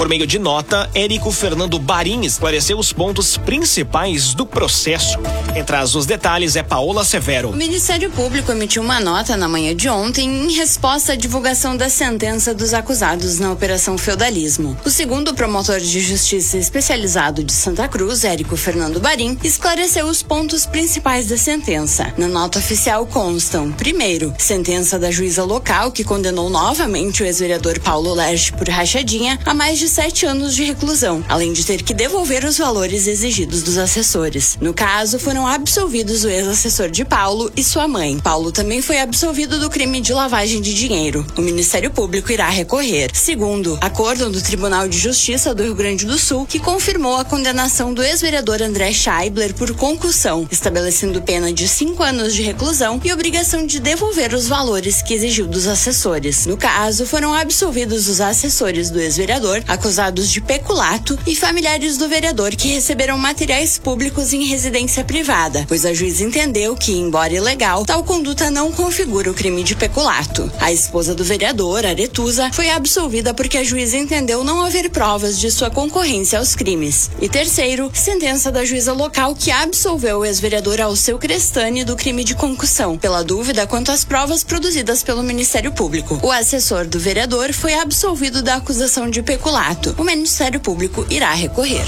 Por 0.00 0.08
meio 0.08 0.26
de 0.26 0.38
nota, 0.38 0.88
Érico 0.94 1.30
Fernando 1.30 1.78
Barim 1.78 2.22
esclareceu 2.22 2.78
os 2.78 2.90
pontos 2.90 3.36
principais 3.36 4.32
do 4.32 4.46
processo. 4.46 5.18
Quem 5.52 5.62
traz 5.62 5.94
os 5.94 6.06
detalhes 6.06 6.56
é 6.56 6.62
Paola 6.62 7.04
Severo. 7.04 7.50
O 7.50 7.54
Ministério 7.54 8.10
Público 8.10 8.50
emitiu 8.50 8.82
uma 8.82 8.98
nota 8.98 9.36
na 9.36 9.46
manhã 9.46 9.76
de 9.76 9.90
ontem 9.90 10.26
em 10.26 10.52
resposta 10.52 11.12
à 11.12 11.16
divulgação 11.16 11.76
da 11.76 11.90
sentença 11.90 12.54
dos 12.54 12.72
acusados 12.72 13.38
na 13.38 13.52
Operação 13.52 13.98
Feudalismo. 13.98 14.74
O 14.86 14.88
segundo 14.88 15.34
promotor 15.34 15.78
de 15.78 16.00
justiça 16.00 16.56
especializado 16.56 17.44
de 17.44 17.52
Santa 17.52 17.86
Cruz, 17.86 18.24
Érico 18.24 18.56
Fernando 18.56 19.00
Barim, 19.00 19.36
esclareceu 19.44 20.06
os 20.06 20.22
pontos 20.22 20.64
principais 20.64 21.26
da 21.26 21.36
sentença. 21.36 22.10
Na 22.16 22.26
nota 22.26 22.58
oficial 22.58 23.04
constam, 23.04 23.70
primeiro, 23.70 24.32
sentença 24.38 24.98
da 24.98 25.10
juíza 25.10 25.44
local 25.44 25.92
que 25.92 26.04
condenou 26.04 26.48
novamente 26.48 27.22
o 27.22 27.26
ex-vereador 27.26 27.78
Paulo 27.80 28.14
Lerche 28.14 28.50
por 28.52 28.66
rachadinha 28.66 29.38
a 29.44 29.52
mais 29.52 29.78
de 29.78 29.89
sete 29.90 30.24
anos 30.24 30.54
de 30.54 30.64
reclusão, 30.64 31.24
além 31.28 31.52
de 31.52 31.66
ter 31.66 31.82
que 31.82 31.92
devolver 31.92 32.44
os 32.44 32.56
valores 32.56 33.06
exigidos 33.06 33.62
dos 33.62 33.76
assessores. 33.76 34.56
No 34.60 34.72
caso, 34.72 35.18
foram 35.18 35.46
absolvidos 35.46 36.24
o 36.24 36.28
ex-assessor 36.28 36.88
de 36.90 37.04
Paulo 37.04 37.50
e 37.56 37.64
sua 37.64 37.88
mãe. 37.88 38.18
Paulo 38.18 38.52
também 38.52 38.80
foi 38.80 39.00
absolvido 39.00 39.58
do 39.58 39.68
crime 39.68 40.00
de 40.00 40.12
lavagem 40.12 40.60
de 40.60 40.72
dinheiro. 40.72 41.26
O 41.36 41.42
Ministério 41.42 41.90
Público 41.90 42.32
irá 42.32 42.48
recorrer. 42.48 43.10
Segundo, 43.12 43.78
acordo 43.80 44.30
do 44.30 44.40
Tribunal 44.40 44.88
de 44.88 44.98
Justiça 44.98 45.54
do 45.54 45.62
Rio 45.62 45.74
Grande 45.74 46.06
do 46.06 46.18
Sul 46.18 46.46
que 46.46 46.58
confirmou 46.58 47.16
a 47.16 47.24
condenação 47.24 47.92
do 47.92 48.02
ex-vereador 48.02 48.62
André 48.62 48.92
Scheibler 48.92 49.54
por 49.54 49.74
concussão, 49.74 50.46
estabelecendo 50.50 51.20
pena 51.22 51.52
de 51.52 51.66
cinco 51.66 52.02
anos 52.02 52.34
de 52.34 52.42
reclusão 52.42 53.00
e 53.04 53.12
obrigação 53.12 53.66
de 53.66 53.80
devolver 53.80 54.32
os 54.34 54.46
valores 54.46 55.02
que 55.02 55.14
exigiu 55.14 55.46
dos 55.46 55.66
assessores. 55.66 56.46
No 56.46 56.56
caso, 56.56 57.04
foram 57.06 57.34
absolvidos 57.34 58.08
os 58.08 58.20
assessores 58.20 58.90
do 58.90 59.00
ex-vereador, 59.00 59.62
acusados 59.70 60.30
de 60.30 60.40
peculato, 60.40 61.18
e 61.26 61.36
familiares 61.36 61.96
do 61.96 62.08
vereador 62.08 62.50
que 62.56 62.74
receberam 62.74 63.16
materiais 63.16 63.78
públicos 63.78 64.32
em 64.32 64.44
residência 64.44 65.04
privada, 65.04 65.64
pois 65.68 65.86
a 65.86 65.94
juiz 65.94 66.20
entendeu 66.20 66.74
que, 66.74 66.92
embora 66.92 67.32
ilegal, 67.32 67.84
tal 67.84 68.02
conduta 68.02 68.50
não 68.50 68.72
configura 68.72 69.30
o 69.30 69.34
crime 69.34 69.62
de 69.62 69.76
peculato. 69.76 70.50
A 70.58 70.72
esposa 70.72 71.14
do 71.14 71.22
vereador, 71.22 71.86
Aretusa, 71.86 72.50
foi 72.52 72.68
absolvida 72.70 73.32
porque 73.32 73.58
a 73.58 73.64
juíza 73.64 73.96
entendeu 73.96 74.42
não 74.42 74.64
haver 74.64 74.90
provas 74.90 75.38
de 75.38 75.50
sua 75.50 75.70
concorrência 75.70 76.38
aos 76.38 76.56
crimes. 76.56 77.10
E 77.20 77.28
terceiro, 77.28 77.90
sentença 77.94 78.50
da 78.50 78.64
juíza 78.64 78.92
local 78.92 79.36
que 79.36 79.52
absolveu 79.52 80.18
o 80.18 80.24
ex-vereador 80.24 80.80
Alceu 80.80 81.18
Crestani 81.18 81.84
do 81.84 81.94
crime 81.94 82.24
de 82.24 82.34
concussão, 82.34 82.98
pela 82.98 83.22
dúvida 83.22 83.66
quanto 83.66 83.92
às 83.92 84.04
provas 84.04 84.42
produzidas 84.42 85.02
pelo 85.04 85.22
Ministério 85.22 85.70
Público. 85.70 86.18
O 86.22 86.32
assessor 86.32 86.86
do 86.86 86.98
vereador 86.98 87.52
foi 87.52 87.74
absolvido 87.74 88.42
da 88.42 88.56
acusação 88.56 89.08
de 89.08 89.22
peculato. 89.22 89.59
O 89.98 90.04
Ministério 90.04 90.58
Público 90.58 91.06
irá 91.10 91.34
recorrer. 91.34 91.84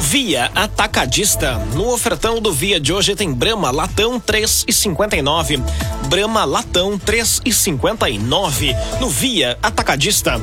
Via 0.00 0.48
Atacadista. 0.54 1.56
No 1.74 1.92
ofertão 1.92 2.40
do 2.40 2.52
Via 2.52 2.78
de 2.78 2.92
hoje 2.92 3.16
tem 3.16 3.32
Brama 3.32 3.72
Latão 3.72 4.20
3,59. 4.20 5.60
Brama 6.08 6.44
Latão 6.44 6.96
3,59. 6.96 8.76
No 9.00 9.10
Via 9.10 9.58
Atacadista. 9.60 10.40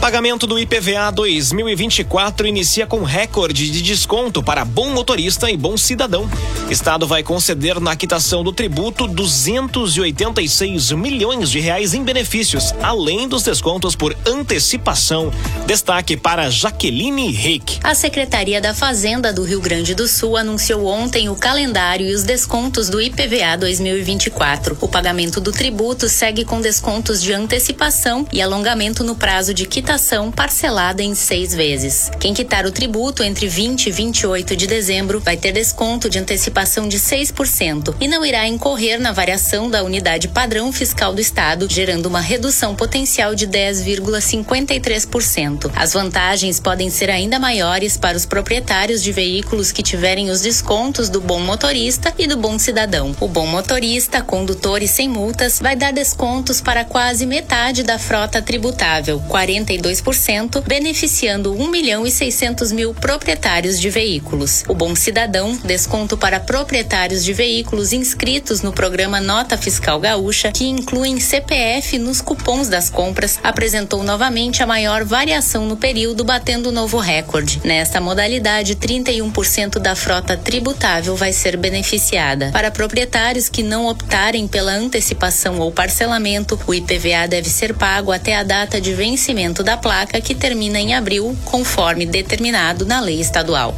Pagamento 0.00 0.46
do 0.46 0.56
IPVA 0.56 1.10
2024 1.10 2.46
inicia 2.46 2.86
com 2.86 3.02
recorde 3.02 3.68
de 3.68 3.82
desconto 3.82 4.40
para 4.40 4.64
bom 4.64 4.90
motorista 4.90 5.50
e 5.50 5.56
bom 5.56 5.76
cidadão. 5.76 6.30
Estado 6.70 7.04
vai 7.04 7.24
conceder 7.24 7.80
na 7.80 7.96
quitação 7.96 8.44
do 8.44 8.52
tributo 8.52 9.08
286 9.08 10.92
milhões 10.92 11.50
de 11.50 11.58
reais 11.58 11.94
em 11.94 12.04
benefícios, 12.04 12.72
além 12.80 13.26
dos 13.26 13.42
descontos 13.42 13.96
por 13.96 14.16
antecipação. 14.24 15.32
Destaque 15.66 16.16
para 16.16 16.48
Jaqueline 16.48 17.32
Rick. 17.32 17.80
A 17.82 17.94
Secretaria 17.94 18.60
da 18.60 18.72
Fazenda 18.72 19.32
do 19.32 19.42
Rio 19.42 19.60
Grande 19.60 19.96
do 19.96 20.06
Sul 20.06 20.36
anunciou 20.36 20.86
ontem 20.86 21.28
o 21.28 21.34
calendário 21.34 22.08
e 22.08 22.14
os 22.14 22.22
descontos 22.22 22.88
do 22.88 23.00
IPVA 23.00 23.56
2024. 23.58 24.78
O 24.80 24.88
pagamento 24.88 25.40
do 25.40 25.50
tributo 25.50 26.08
segue 26.08 26.44
com 26.44 26.60
descontos 26.60 27.20
de 27.20 27.32
antecipação 27.32 28.24
e 28.32 28.40
alongamento 28.40 29.02
no 29.02 29.16
prazo 29.16 29.52
de 29.52 29.66
quitação 29.66 29.87
quitação 29.88 30.30
parcelada 30.30 31.02
em 31.02 31.14
seis 31.14 31.54
vezes. 31.54 32.10
Quem 32.20 32.34
quitar 32.34 32.66
o 32.66 32.70
tributo 32.70 33.22
entre 33.22 33.48
20 33.48 33.86
e 33.86 33.90
28 33.90 34.54
de 34.54 34.66
dezembro 34.66 35.18
vai 35.18 35.34
ter 35.34 35.50
desconto 35.50 36.10
de 36.10 36.18
antecipação 36.18 36.86
de 36.86 36.98
6% 36.98 37.94
e 37.98 38.06
não 38.06 38.22
irá 38.22 38.46
incorrer 38.46 39.00
na 39.00 39.12
variação 39.12 39.70
da 39.70 39.82
unidade 39.82 40.28
padrão 40.28 40.70
fiscal 40.74 41.14
do 41.14 41.22
Estado, 41.22 41.66
gerando 41.70 42.04
uma 42.04 42.20
redução 42.20 42.76
potencial 42.76 43.34
de 43.34 43.48
10,53%. 43.48 45.72
As 45.74 45.94
vantagens 45.94 46.60
podem 46.60 46.90
ser 46.90 47.08
ainda 47.08 47.38
maiores 47.38 47.96
para 47.96 48.18
os 48.18 48.26
proprietários 48.26 49.02
de 49.02 49.10
veículos 49.10 49.72
que 49.72 49.82
tiverem 49.82 50.28
os 50.28 50.42
descontos 50.42 51.08
do 51.08 51.22
bom 51.22 51.40
motorista 51.40 52.12
e 52.18 52.26
do 52.26 52.36
bom 52.36 52.58
cidadão. 52.58 53.16
O 53.20 53.26
bom 53.26 53.46
motorista, 53.46 54.20
condutor 54.20 54.82
e 54.82 54.88
sem 54.88 55.08
multas, 55.08 55.58
vai 55.58 55.74
dar 55.74 55.94
descontos 55.94 56.60
para 56.60 56.84
quase 56.84 57.24
metade 57.24 57.82
da 57.82 57.98
frota 57.98 58.42
tributável, 58.42 59.18
42 59.28 59.77
42%, 59.78 60.62
beneficiando 60.66 61.52
1 61.52 61.68
milhão 61.68 62.06
e 62.06 62.10
600 62.10 62.72
mil 62.72 62.92
proprietários 62.92 63.80
de 63.80 63.88
veículos. 63.90 64.64
O 64.68 64.74
Bom 64.74 64.94
Cidadão, 64.94 65.56
desconto 65.64 66.16
para 66.16 66.40
proprietários 66.40 67.24
de 67.24 67.32
veículos 67.32 67.92
inscritos 67.92 68.62
no 68.62 68.72
programa 68.72 69.20
Nota 69.20 69.56
Fiscal 69.56 70.00
Gaúcha, 70.00 70.52
que 70.52 70.66
incluem 70.66 71.20
CPF 71.20 71.98
nos 71.98 72.20
cupons 72.20 72.68
das 72.68 72.90
compras, 72.90 73.38
apresentou 73.42 74.02
novamente 74.02 74.62
a 74.62 74.66
maior 74.66 75.04
variação 75.04 75.66
no 75.66 75.76
período, 75.76 76.24
batendo 76.24 76.72
novo 76.72 76.98
recorde. 76.98 77.60
Nesta 77.64 78.00
modalidade, 78.00 78.76
31% 78.76 79.78
da 79.78 79.94
frota 79.94 80.36
tributável 80.36 81.16
vai 81.16 81.32
ser 81.32 81.56
beneficiada. 81.56 82.50
Para 82.52 82.70
proprietários 82.70 83.48
que 83.48 83.62
não 83.62 83.86
optarem 83.86 84.48
pela 84.48 84.72
antecipação 84.72 85.58
ou 85.58 85.70
parcelamento, 85.70 86.58
o 86.66 86.74
IPVA 86.74 87.26
deve 87.28 87.48
ser 87.48 87.74
pago 87.74 88.12
até 88.12 88.36
a 88.36 88.42
data 88.42 88.80
de 88.80 88.92
vencimento 88.94 89.62
da 89.68 89.76
placa 89.76 90.18
que 90.18 90.34
termina 90.34 90.80
em 90.80 90.94
abril, 90.94 91.36
conforme 91.44 92.06
determinado 92.06 92.86
na 92.86 93.00
lei 93.00 93.20
estadual. 93.20 93.74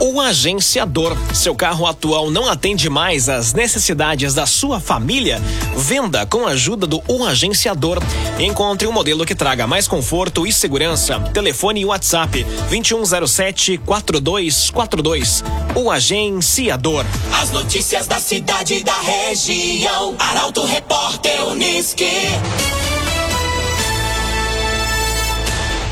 O 0.00 0.18
agenciador. 0.18 1.14
Seu 1.34 1.54
carro 1.54 1.86
atual 1.86 2.30
não 2.30 2.48
atende 2.48 2.88
mais 2.88 3.28
às 3.28 3.52
necessidades 3.52 4.32
da 4.32 4.46
sua 4.46 4.80
família? 4.80 5.38
Venda 5.76 6.24
com 6.24 6.46
a 6.46 6.52
ajuda 6.52 6.86
do 6.86 7.02
O 7.06 7.22
Agenciador. 7.22 8.02
Encontre 8.38 8.88
um 8.88 8.92
modelo 8.92 9.26
que 9.26 9.34
traga 9.34 9.66
mais 9.66 9.86
conforto 9.86 10.46
e 10.46 10.52
segurança. 10.52 11.20
Telefone 11.34 11.82
e 11.82 11.84
WhatsApp 11.84 12.42
2107 12.70 13.76
4242. 13.84 15.44
O 15.74 15.90
Agenciador. 15.90 17.04
As 17.42 17.50
notícias 17.50 18.06
da 18.06 18.18
cidade 18.18 18.76
e 18.76 18.82
da 18.82 18.98
região. 19.00 20.14
Arauto 20.18 20.64
Repórter 20.64 21.46
Uniski. 21.48 22.06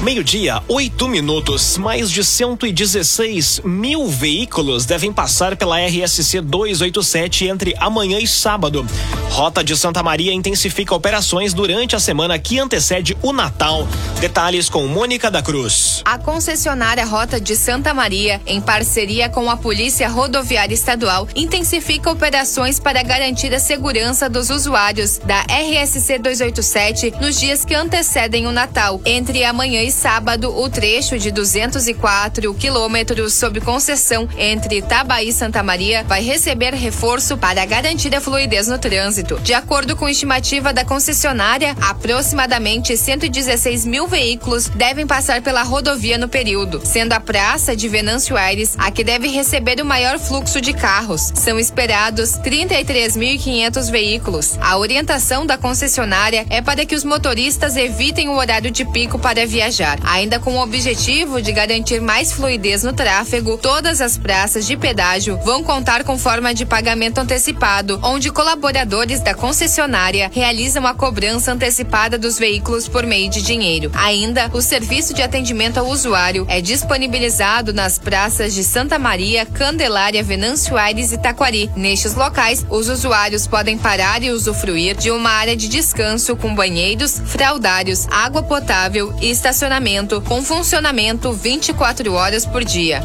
Meio-dia, 0.05 0.63
oito 0.69 1.09
minutos. 1.09 1.79
Mais 1.79 2.11
de 2.11 2.23
116 2.23 3.63
mil 3.65 4.07
veículos 4.07 4.85
devem 4.85 5.11
passar 5.11 5.57
pela 5.57 5.79
RSC 5.79 6.43
287 6.43 7.47
entre 7.47 7.75
amanhã 7.79 8.19
e 8.19 8.29
sábado. 8.29 8.87
Rota 9.31 9.65
de 9.65 9.75
Santa 9.75 10.03
Maria 10.03 10.31
intensifica 10.35 10.95
operações 10.95 11.55
durante 11.55 11.97
a 11.97 11.99
semana 11.99 12.39
que 12.39 12.59
antecede 12.59 13.17
o 13.23 13.33
Natal. 13.33 13.89
Detalhes 14.21 14.69
com 14.69 14.87
Mônica 14.87 15.31
da 15.31 15.41
Cruz. 15.41 16.03
A 16.05 16.19
concessionária 16.19 17.07
Rota 17.07 17.41
de 17.41 17.57
Santa 17.57 17.95
Maria, 17.95 18.43
em 18.47 18.61
parceria 18.61 19.31
com 19.31 19.51
a 19.51 19.57
Polícia 19.57 20.07
Rodoviária 20.07 20.75
Estadual, 20.75 21.27
intensifica 21.35 22.11
operações 22.11 22.79
para 22.79 23.03
garantir 23.03 23.55
a 23.55 23.59
segurança 23.59 24.29
dos 24.29 24.51
usuários 24.51 25.17
da 25.25 25.41
RSC 25.49 26.19
287 26.19 27.15
nos 27.23 27.41
dias 27.41 27.65
que 27.65 27.75
antecedem 27.75 28.47
o 28.47 28.53
Natal, 28.53 29.01
entre 29.07 29.43
amanhã 29.45 29.83
e 29.83 29.94
sábado, 29.95 30.55
o 30.55 30.69
trecho 30.69 31.19
de 31.19 31.31
204 31.31 32.53
quilômetros 32.55 33.35
sob 33.35 33.61
concessão 33.61 34.29
entre 34.37 34.79
Itabaí 34.79 35.29
e 35.29 35.33
Santa 35.33 35.63
Maria 35.63 36.05
vai 36.05 36.23
receber 36.23 36.75
reforço 36.75 37.37
para 37.39 37.65
garantir 37.65 38.15
a 38.15 38.21
fluidez 38.21 38.69
no 38.69 38.79
trânsito. 38.79 39.39
De 39.41 39.55
acordo 39.55 39.97
com 39.97 40.09
estimativa 40.09 40.73
da 40.73 40.85
concessionária, 40.85 41.77
aproximadamente 41.81 42.97
116 42.97 43.87
mil 43.87 44.07
veículos 44.07 44.69
devem 44.69 45.07
passar 45.07 45.41
pela 45.41 45.63
rodovia 45.63 46.19
no 46.19 46.29
período, 46.29 46.83
sendo 46.85 47.13
a 47.13 47.21
praça 47.21 47.77
de 47.77 47.89
Venâncio 47.89 48.37
Aires 48.37 48.75
a 48.77 48.91
que 48.91 49.05
deve 49.05 49.29
receber 49.29 49.81
o 49.81 49.85
maior 49.85 50.19
fluxo 50.19 50.61
de 50.61 50.73
carros. 50.73 51.33
São 51.35 51.59
esperados 51.59 52.33
33.500 52.39 53.91
veículos. 53.91 54.59
A 54.61 54.77
orientação 54.77 55.47
da 55.47 55.57
concessionária 55.57 56.45
é 56.51 56.61
para 56.61 56.85
que 56.85 56.95
os 56.95 57.05
motoristas 57.05 57.77
evitem 57.77 58.29
o 58.29 58.37
horário 58.37 58.71
de 58.71 58.85
pico 58.85 59.19
para 59.19 59.47
viajar. 59.47 59.84
Ainda 60.05 60.41
com 60.41 60.55
o 60.57 60.63
objetivo 60.63 61.43
de 61.43 61.53
garantir 61.53 62.01
mais 62.01 62.33
fluidez 62.33 62.83
no 62.83 62.93
tráfego, 62.93 63.59
todas 63.59 64.01
as 64.01 64.17
praças 64.17 64.67
de 64.67 64.77
pedágio 64.77 65.39
vão 65.45 65.63
contar 65.63 66.05
com 66.05 66.19
forma 66.19 66.55
de 66.55 66.65
pagamento 66.65 67.19
antecipado, 67.19 68.01
onde 68.03 68.31
colaboradores 68.31 69.21
da 69.21 69.35
concessionária 69.35 70.31
realizam 70.33 70.87
a 70.87 70.95
cobrança 70.95 71.53
antecipada 71.53 72.17
dos 72.17 72.39
veículos 72.39 72.89
por 72.89 73.05
meio 73.05 73.29
de 73.31 73.43
dinheiro. 73.43 73.91
Ainda, 73.95 74.51
o 74.55 74.63
serviço 74.63 75.13
de 75.13 75.23
atendimento 75.23 75.79
ao 75.79 75.87
usuário 75.87 76.47
é 76.49 76.61
disponibilizado 76.61 77.73
nas 77.73 77.99
praças 77.99 78.55
de 78.55 78.65
Santa 78.65 78.99
Maria, 78.99 79.45
Candelária, 79.45 80.23
Venâncio 80.23 80.79
Aires 80.79 81.13
e 81.13 81.19
Taquari. 81.19 81.71
Nestes 81.77 82.15
locais, 82.15 82.65
os 82.71 82.89
usuários 82.89 83.47
podem 83.47 83.77
parar 83.77 84.23
e 84.23 84.31
usufruir 84.31 84.97
de 84.97 85.11
uma 85.11 85.31
área 85.31 85.57
de 85.57 85.69
descanso 85.69 86.35
com 86.37 86.55
banheiros, 86.55 87.21
fraldários, 87.27 88.07
água 88.11 88.43
potável 88.43 89.15
e 89.21 89.31
estacionamento 89.31 89.74
com 90.21 90.43
funcionamento 90.43 91.33
24 91.33 92.13
horas 92.13 92.47
por 92.47 92.65
dia. 92.65 93.03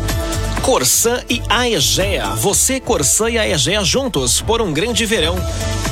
Corsã 0.62 1.24
e 1.30 1.42
Aegea. 1.50 2.28
Você, 2.36 2.80
Corsã 2.80 3.30
e 3.30 3.40
Aegea 3.40 3.84
juntos 3.84 4.40
por 4.42 4.62
um 4.62 4.72
grande 4.72 5.06
verão. 5.06 5.36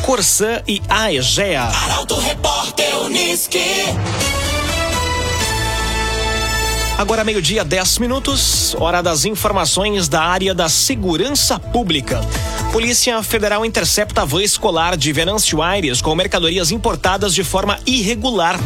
Corsã 0.06 0.62
e 0.68 0.82
Aegea. 0.88 1.64
Arauto 1.64 2.20
Repórter 2.20 2.96
Uniski. 3.00 3.60
Agora 6.98 7.24
meio-dia, 7.24 7.64
10 7.64 8.00
minutos, 8.00 8.76
hora 8.80 9.02
das 9.02 9.26
informações 9.26 10.08
da 10.08 10.22
área 10.22 10.54
da 10.54 10.68
segurança 10.68 11.60
pública. 11.60 12.22
Polícia 12.72 13.24
Federal 13.24 13.66
intercepta 13.66 14.22
a 14.22 14.26
van 14.26 14.44
escolar 14.44 14.98
de 14.98 15.12
Venâncio 15.14 15.62
Aires 15.62 16.02
com 16.02 16.14
mercadorias 16.14 16.70
importadas 16.70 17.34
de 17.34 17.44
forma 17.44 17.80
irregular. 17.86 18.60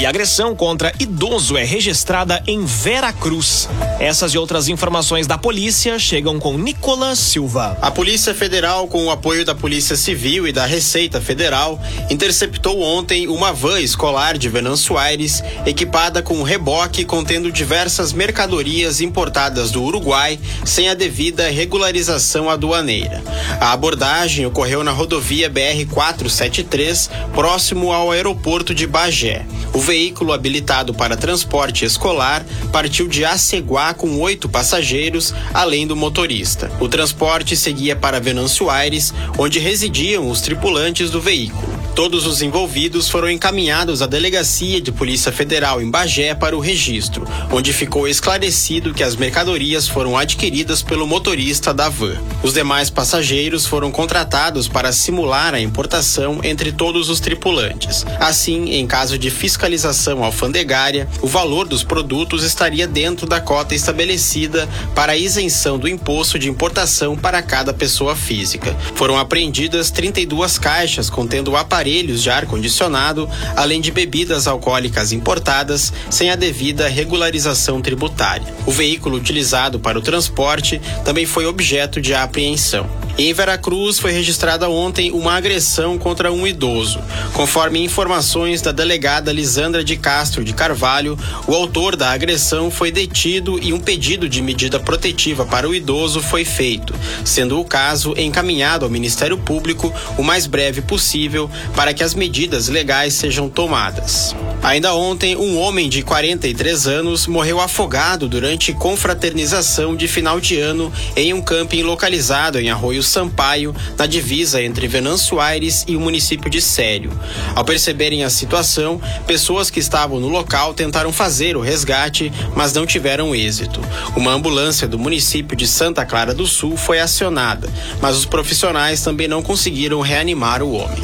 E 0.00 0.06
agressão 0.06 0.54
contra 0.54 0.92
idoso 1.00 1.56
é 1.56 1.64
registrada 1.64 2.40
em 2.46 2.64
Vera 2.64 3.12
Cruz. 3.12 3.68
Essas 3.98 4.32
e 4.32 4.38
outras 4.38 4.68
informações 4.68 5.26
da 5.26 5.36
polícia 5.36 5.98
chegam 5.98 6.38
com 6.38 6.56
Nicolas 6.56 7.18
Silva. 7.18 7.76
A 7.82 7.90
Polícia 7.90 8.32
Federal, 8.32 8.86
com 8.86 9.06
o 9.06 9.10
apoio 9.10 9.44
da 9.44 9.56
Polícia 9.56 9.96
Civil 9.96 10.46
e 10.46 10.52
da 10.52 10.64
Receita 10.64 11.20
Federal, 11.20 11.82
interceptou 12.08 12.80
ontem 12.80 13.26
uma 13.26 13.52
van 13.52 13.80
escolar 13.80 14.38
de 14.38 14.48
Venâncio 14.48 14.96
Aires, 14.96 15.42
equipada 15.66 16.22
com 16.22 16.34
um 16.34 16.44
reboque 16.44 17.04
contendo 17.04 17.50
diversas 17.50 18.12
mercadorias 18.12 19.00
importadas 19.00 19.72
do 19.72 19.82
Uruguai 19.82 20.38
sem 20.64 20.88
a 20.88 20.94
devida 20.94 21.48
regularização 21.50 22.48
aduaneira. 22.48 23.20
A 23.60 23.72
abordagem 23.72 24.46
ocorreu 24.46 24.84
na 24.84 24.92
rodovia 24.92 25.50
BR-473, 25.50 27.10
próximo 27.34 27.92
ao 27.92 28.10
aeroporto 28.10 28.74
de 28.74 28.86
Bagé. 28.86 29.44
O 29.72 29.80
veículo 29.80 30.32
habilitado 30.32 30.94
para 30.94 31.16
transporte 31.16 31.84
escolar 31.84 32.44
partiu 32.72 33.08
de 33.08 33.24
Aceguá 33.24 33.94
com 33.94 34.18
oito 34.20 34.48
passageiros, 34.48 35.34
além 35.52 35.86
do 35.86 35.96
motorista. 35.96 36.70
O 36.80 36.88
transporte 36.88 37.56
seguia 37.56 37.96
para 37.96 38.20
Venâncio 38.20 38.70
Aires, 38.70 39.12
onde 39.36 39.58
residiam 39.58 40.28
os 40.30 40.40
tripulantes 40.40 41.10
do 41.10 41.20
veículo. 41.20 41.77
Todos 41.98 42.26
os 42.26 42.42
envolvidos 42.42 43.10
foram 43.10 43.28
encaminhados 43.28 44.02
à 44.02 44.06
Delegacia 44.06 44.80
de 44.80 44.92
Polícia 44.92 45.32
Federal 45.32 45.82
em 45.82 45.90
Bagé 45.90 46.32
para 46.32 46.56
o 46.56 46.60
registro, 46.60 47.26
onde 47.50 47.72
ficou 47.72 48.06
esclarecido 48.06 48.94
que 48.94 49.02
as 49.02 49.16
mercadorias 49.16 49.88
foram 49.88 50.16
adquiridas 50.16 50.80
pelo 50.80 51.08
motorista 51.08 51.74
da 51.74 51.88
van. 51.88 52.16
Os 52.40 52.54
demais 52.54 52.88
passageiros 52.88 53.66
foram 53.66 53.90
contratados 53.90 54.68
para 54.68 54.92
simular 54.92 55.54
a 55.54 55.60
importação 55.60 56.38
entre 56.44 56.70
todos 56.70 57.08
os 57.10 57.18
tripulantes. 57.18 58.06
Assim, 58.20 58.74
em 58.74 58.86
caso 58.86 59.18
de 59.18 59.28
fiscalização 59.28 60.22
alfandegária, 60.22 61.08
o 61.20 61.26
valor 61.26 61.66
dos 61.66 61.82
produtos 61.82 62.44
estaria 62.44 62.86
dentro 62.86 63.26
da 63.26 63.40
cota 63.40 63.74
estabelecida 63.74 64.68
para 64.94 65.16
isenção 65.16 65.76
do 65.76 65.88
imposto 65.88 66.38
de 66.38 66.48
importação 66.48 67.16
para 67.16 67.42
cada 67.42 67.74
pessoa 67.74 68.14
física. 68.14 68.72
Foram 68.94 69.18
apreendidas 69.18 69.90
32 69.90 70.58
caixas 70.60 71.10
contendo 71.10 71.56
aparelhos 71.56 71.87
de 71.88 72.30
ar-condicionado, 72.30 73.28
além 73.56 73.80
de 73.80 73.90
bebidas 73.90 74.46
alcoólicas 74.46 75.12
importadas 75.12 75.92
sem 76.10 76.30
a 76.30 76.36
devida 76.36 76.88
regularização 76.88 77.80
tributária. 77.80 78.46
O 78.66 78.70
veículo 78.70 79.16
utilizado 79.16 79.80
para 79.80 79.98
o 79.98 80.02
transporte 80.02 80.80
também 81.04 81.26
foi 81.26 81.46
objeto 81.46 82.00
de 82.00 82.14
apreensão. 82.14 83.07
Em 83.20 83.32
Veracruz 83.32 83.98
foi 83.98 84.12
registrada 84.12 84.70
ontem 84.70 85.10
uma 85.10 85.34
agressão 85.34 85.98
contra 85.98 86.30
um 86.30 86.46
idoso. 86.46 87.00
Conforme 87.32 87.82
informações 87.82 88.62
da 88.62 88.70
delegada 88.70 89.32
Lisandra 89.32 89.82
de 89.82 89.96
Castro 89.96 90.44
de 90.44 90.52
Carvalho, 90.52 91.18
o 91.44 91.52
autor 91.52 91.96
da 91.96 92.12
agressão 92.12 92.70
foi 92.70 92.92
detido 92.92 93.58
e 93.60 93.72
um 93.72 93.80
pedido 93.80 94.28
de 94.28 94.40
medida 94.40 94.78
protetiva 94.78 95.44
para 95.44 95.68
o 95.68 95.74
idoso 95.74 96.22
foi 96.22 96.44
feito, 96.44 96.94
sendo 97.24 97.58
o 97.58 97.64
caso 97.64 98.14
encaminhado 98.16 98.84
ao 98.84 98.90
Ministério 98.90 99.36
Público 99.36 99.92
o 100.16 100.22
mais 100.22 100.46
breve 100.46 100.80
possível 100.80 101.50
para 101.74 101.92
que 101.92 102.04
as 102.04 102.14
medidas 102.14 102.68
legais 102.68 103.14
sejam 103.14 103.48
tomadas. 103.48 104.32
Ainda 104.62 104.94
ontem, 104.94 105.36
um 105.36 105.58
homem 105.58 105.88
de 105.88 106.02
43 106.02 106.86
anos 106.86 107.26
morreu 107.26 107.60
afogado 107.60 108.28
durante 108.28 108.72
confraternização 108.72 109.96
de 109.96 110.06
final 110.06 110.40
de 110.40 110.58
ano 110.58 110.92
em 111.16 111.32
um 111.32 111.40
camping 111.40 111.82
localizado 111.82 112.60
em 112.60 112.70
Arroio 112.70 113.02
Sampaio, 113.08 113.74
na 113.96 114.06
divisa 114.06 114.62
entre 114.62 114.86
Venâncio 114.86 115.40
Aires 115.40 115.84
e 115.88 115.96
o 115.96 116.00
município 116.00 116.50
de 116.50 116.60
Sério. 116.60 117.10
Ao 117.54 117.64
perceberem 117.64 118.24
a 118.24 118.30
situação, 118.30 119.00
pessoas 119.26 119.70
que 119.70 119.80
estavam 119.80 120.20
no 120.20 120.28
local 120.28 120.74
tentaram 120.74 121.12
fazer 121.12 121.56
o 121.56 121.60
resgate, 121.60 122.32
mas 122.54 122.72
não 122.72 122.86
tiveram 122.86 123.34
êxito. 123.34 123.80
Uma 124.16 124.32
ambulância 124.32 124.86
do 124.86 124.98
município 124.98 125.56
de 125.56 125.66
Santa 125.66 126.04
Clara 126.04 126.34
do 126.34 126.46
Sul 126.46 126.76
foi 126.76 127.00
acionada, 127.00 127.68
mas 128.00 128.16
os 128.16 128.24
profissionais 128.24 129.02
também 129.02 129.26
não 129.26 129.42
conseguiram 129.42 130.00
reanimar 130.00 130.62
o 130.62 130.72
homem. 130.72 130.98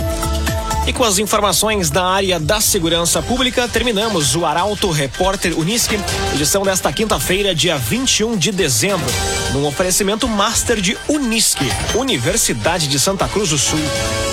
E 0.86 0.92
com 0.92 1.02
as 1.02 1.18
informações 1.18 1.88
da 1.88 2.04
área 2.04 2.38
da 2.38 2.60
segurança 2.60 3.22
pública, 3.22 3.66
terminamos 3.66 4.36
o 4.36 4.44
Arauto 4.44 4.90
Repórter 4.90 5.58
Unisque, 5.58 5.98
edição 6.34 6.62
desta 6.62 6.92
quinta-feira, 6.92 7.54
dia 7.54 7.78
21 7.78 8.36
de 8.36 8.52
dezembro. 8.52 9.10
Num 9.54 9.66
oferecimento 9.66 10.28
master 10.28 10.80
de 10.80 10.98
Unisque, 11.08 11.64
Universidade 11.94 12.88
de 12.88 12.98
Santa 12.98 13.28
Cruz 13.28 13.50
do 13.50 13.58
Sul. 13.58 13.78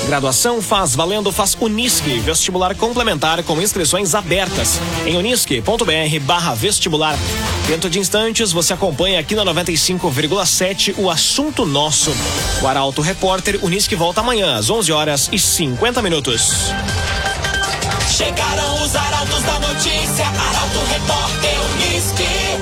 Graduação 0.07 0.61
faz 0.61 0.95
valendo 0.95 1.31
faz 1.31 1.55
Unisque, 1.61 2.19
vestibular 2.19 2.75
complementar 2.75 3.43
com 3.43 3.61
inscrições 3.61 4.15
abertas 4.15 4.79
em 5.05 5.15
unisque.br/barra 5.15 6.55
vestibular. 6.55 7.15
Dentro 7.67 7.89
de 7.89 7.99
instantes 7.99 8.51
você 8.51 8.73
acompanha 8.73 9.19
aqui 9.19 9.35
na 9.35 9.45
95,7 9.45 10.95
o 10.97 11.09
assunto 11.09 11.67
nosso. 11.67 12.11
O 12.61 12.67
Arauto 12.67 13.01
Repórter 13.01 13.59
Unisque 13.63 13.95
volta 13.95 14.21
amanhã 14.21 14.55
às 14.55 14.71
11 14.71 14.91
horas 14.91 15.29
e 15.31 15.37
50 15.37 16.01
minutos. 16.01 16.71
Chegaram 18.09 18.83
os 18.83 18.95
arautos 18.95 19.43
da 19.43 19.59
notícia, 19.59 20.25
Arauto 20.25 20.79
Repórter 20.89 21.55
Unisque. 21.75 22.51